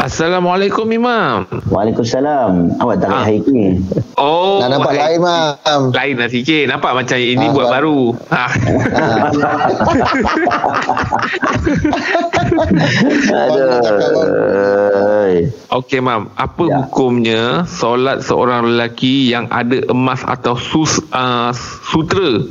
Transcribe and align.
Assalamualaikum 0.00 0.88
Imam. 0.88 1.44
Waalaikumsalam. 1.68 2.80
Awak 2.80 2.96
tak 2.98 3.08
Ah. 3.12 3.20
hari 3.20 3.44
ni. 3.44 3.84
Oh, 4.16 4.64
Nak 4.64 4.68
nampak 4.72 4.92
hai- 4.96 5.00
lain, 5.12 5.20
Mam. 5.20 5.82
Lain 5.92 6.14
lah 6.16 6.28
sikit. 6.28 6.64
Nampak 6.66 6.92
macam 6.96 7.16
ini 7.16 7.44
Ah, 7.44 7.52
buat 7.52 7.66
ba- 7.68 7.72
baru. 7.76 8.00
Ha. 8.32 8.44
Aduh. 13.30 15.48
Okey, 15.70 16.00
Mam. 16.00 16.28
Apa 16.34 16.62
Ya. 16.64 16.74
hukumnya 16.80 17.42
solat 17.64 18.20
seorang 18.20 18.66
lelaki 18.66 19.28
yang 19.28 19.46
ada 19.48 19.80
emas 19.86 20.20
atau 20.22 20.56
sus, 20.56 20.98
uh, 21.12 21.50
sutra 21.86 22.42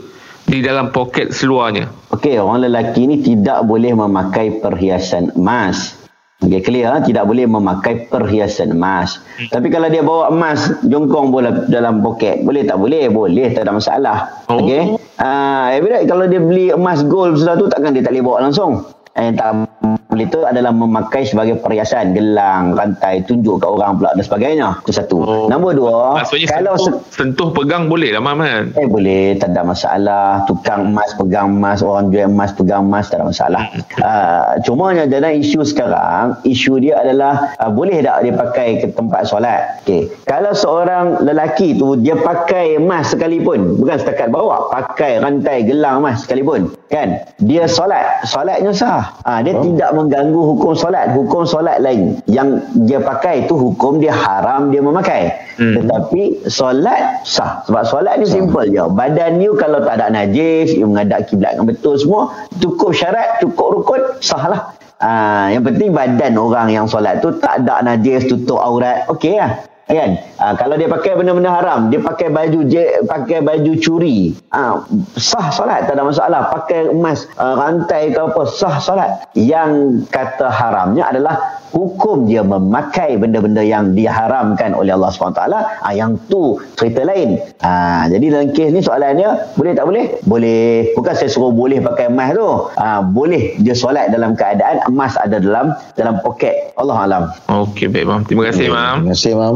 di 0.45 0.57
dalam 0.61 0.89
poket 0.89 1.31
seluarnya? 1.31 1.87
Okey, 2.09 2.37
orang 2.37 2.63
lelaki 2.63 3.05
ni 3.05 3.19
tidak 3.19 3.63
boleh 3.63 3.91
memakai 3.91 4.57
perhiasan 4.57 5.35
emas. 5.35 5.98
Okey, 6.39 6.63
clear? 6.63 6.87
ha? 6.87 7.03
Tidak 7.03 7.27
boleh 7.27 7.43
memakai 7.43 8.07
perhiasan 8.07 8.71
emas. 8.71 9.19
Tapi 9.51 9.67
kalau 9.67 9.91
dia 9.91 9.99
bawa 9.99 10.31
emas 10.31 10.71
jongkong 10.87 11.35
bola 11.35 11.67
dalam 11.67 11.99
poket, 11.99 12.47
boleh 12.47 12.63
tak 12.63 12.79
boleh? 12.79 13.11
Boleh, 13.11 13.51
tak 13.51 13.67
ada 13.67 13.75
masalah. 13.75 14.17
Oh. 14.47 14.63
Okey. 14.63 14.95
Ah, 15.19 15.75
uh, 15.75 16.03
kalau 16.07 16.31
dia 16.31 16.39
beli 16.39 16.71
emas 16.71 17.03
gold 17.03 17.35
sudah 17.35 17.59
tu 17.59 17.67
takkan 17.67 17.91
dia 17.91 17.99
tak 17.99 18.15
boleh 18.15 18.23
bawa 18.23 18.37
langsung. 18.47 18.87
Eh, 19.19 19.35
tak 19.35 19.51
boleh 19.51 19.78
itu 20.19 20.43
adalah 20.43 20.75
memakai 20.75 21.23
sebagai 21.23 21.61
perhiasan, 21.63 22.11
gelang, 22.11 22.75
rantai, 22.75 23.23
tunjuk 23.23 23.63
ke 23.63 23.67
orang 23.69 24.01
pula 24.01 24.11
dan 24.17 24.23
sebagainya. 24.25 24.67
Itu 24.83 24.91
satu. 24.91 25.17
Oh. 25.23 25.45
Nombor 25.47 25.77
dua, 25.77 26.19
Maksudnya 26.19 26.49
kalau 26.51 26.75
sentuh, 26.75 27.01
sentuh 27.13 27.49
pegang 27.55 27.87
boleh 27.87 28.11
lah, 28.11 28.21
Mam 28.21 28.43
kan? 28.43 28.75
Eh 28.75 28.87
boleh, 28.89 29.39
tak 29.39 29.55
ada 29.55 29.63
masalah. 29.63 30.43
Tukang 30.49 30.91
emas 30.91 31.13
pegang 31.15 31.55
emas, 31.55 31.79
orang 31.79 32.11
jual 32.11 32.27
emas 32.27 32.51
pegang 32.51 32.83
emas, 32.89 33.07
tak 33.07 33.23
ada 33.23 33.25
masalah. 33.31 33.63
Uh, 34.01 34.59
cuma 34.67 34.91
yang 34.91 35.07
dalam 35.07 35.39
isu 35.39 35.63
sekarang, 35.63 36.35
isu 36.43 36.83
dia 36.83 36.99
adalah 36.99 37.55
uh, 37.61 37.71
boleh 37.71 38.03
tak 38.03 38.25
dia 38.25 38.33
pakai 38.35 38.67
ke 38.83 38.87
tempat 38.91 39.29
solat? 39.29 39.79
Okay. 39.85 40.11
Kalau 40.27 40.51
seorang 40.51 41.23
lelaki 41.23 41.79
tu 41.79 41.95
dia 41.95 42.19
pakai 42.19 42.81
emas 42.81 43.15
sekalipun, 43.15 43.79
bukan 43.79 43.95
setakat 44.01 44.33
bawa, 44.33 44.67
pakai 44.73 45.23
rantai 45.23 45.63
gelang 45.63 46.03
emas 46.03 46.27
sekalipun, 46.27 46.73
kan? 46.91 47.23
Dia 47.39 47.69
solat, 47.69 48.27
solatnya 48.27 48.73
sah. 48.75 49.15
Uh, 49.23 49.39
dia 49.45 49.55
oh. 49.55 49.63
tidak 49.63 49.78
mengganggu 49.95 50.35
hukum 50.35 50.75
solat. 50.75 51.15
Hukum 51.15 51.47
solat 51.47 51.79
lain. 51.79 52.19
Yang 52.27 52.67
dia 52.83 52.99
pakai 52.99 53.47
tu 53.47 53.55
hukum 53.55 54.03
dia 54.03 54.11
haram 54.11 54.67
dia 54.67 54.83
memakai. 54.83 55.31
Hmm. 55.55 55.79
Tetapi 55.79 56.51
solat 56.51 57.23
sah. 57.23 57.63
Sebab 57.69 57.83
solat 57.87 58.19
ni 58.19 58.27
simple 58.27 58.67
je. 58.67 58.83
Badan 58.91 59.39
you 59.39 59.55
kalau 59.55 59.79
tak 59.79 60.03
ada 60.03 60.11
najis, 60.11 60.75
you 60.75 60.83
menghadap 60.83 61.27
kiblat 61.31 61.55
dengan 61.55 61.71
betul 61.71 61.95
semua, 61.95 62.35
cukup 62.59 62.91
syarat, 62.91 63.39
cukup 63.39 63.79
rukun, 63.79 64.01
sah 64.19 64.43
lah. 64.51 64.61
Ah, 64.99 65.47
yang 65.47 65.63
penting 65.63 65.95
badan 65.95 66.35
orang 66.35 66.75
yang 66.75 66.83
solat 66.83 67.23
tu 67.23 67.31
tak 67.39 67.63
ada 67.63 67.79
najis, 67.79 68.27
tutup 68.27 68.59
aurat, 68.59 69.07
okey 69.07 69.39
lah. 69.39 69.68
Kan? 69.89 70.21
Ah, 70.37 70.53
kalau 70.53 70.77
dia 70.77 70.85
pakai 70.85 71.17
benda-benda 71.17 71.49
haram, 71.49 71.89
dia 71.89 71.97
pakai 71.97 72.29
baju 72.29 72.61
je, 72.69 73.01
pakai 73.09 73.41
baju 73.41 73.73
curi, 73.81 74.37
ah, 74.53 74.85
sah 75.17 75.49
solat, 75.49 75.89
tak 75.89 75.97
ada 75.97 76.05
masalah. 76.05 76.41
Pakai 76.53 76.93
emas, 76.93 77.25
ah, 77.41 77.57
rantai 77.57 78.13
ke 78.13 78.21
apa, 78.21 78.45
sah 78.45 78.77
solat. 78.77 79.25
Yang 79.33 80.05
kata 80.13 80.45
haramnya 80.45 81.09
adalah 81.09 81.59
hukum 81.73 82.25
dia 82.25 82.41
memakai 82.41 83.17
benda-benda 83.17 83.61
yang 83.61 83.93
diharamkan 83.93 84.73
oleh 84.73 84.93
Allah 84.93 85.13
SWT 85.13 85.41
ah, 85.49 85.93
yang 85.93 86.17
tu 86.29 86.57
cerita 86.73 87.05
lain 87.05 87.37
ah, 87.61 88.09
jadi 88.09 88.25
dalam 88.33 88.47
kes 88.53 88.69
ni 88.73 88.81
soalannya 88.81 89.53
boleh 89.53 89.73
tak 89.77 89.85
boleh? 89.85 90.05
boleh 90.25 90.93
bukan 90.97 91.13
saya 91.13 91.29
suruh 91.29 91.53
boleh 91.53 91.77
pakai 91.81 92.09
emas 92.09 92.33
tu 92.33 92.49
ah, 92.77 93.05
boleh 93.05 93.57
dia 93.61 93.77
solat 93.77 94.09
dalam 94.09 94.33
keadaan 94.33 94.81
emas 94.89 95.13
ada 95.21 95.37
dalam 95.37 95.73
dalam 95.93 96.17
poket 96.25 96.73
Allah 96.77 96.97
Alam 97.05 97.23
Okey, 97.49 97.89
baik, 97.89 98.05
Mam. 98.05 98.21
Terima 98.25 98.43
kasih, 98.49 98.67
Mam. 98.71 99.05
Terima 99.05 99.13
kasih, 99.13 99.33
Mam. 99.37 99.55